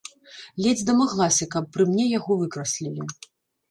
Ледзь 0.65 0.85
дамаглася, 0.87 1.51
каб 1.53 1.63
пры 1.77 1.89
мне 1.93 2.09
яго 2.17 2.43
выкраслілі. 2.45 3.01